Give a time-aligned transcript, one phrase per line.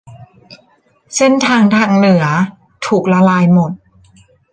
[1.15, 2.25] เส้นทางทางเหนือ
[2.85, 3.71] ถูกละลายหมด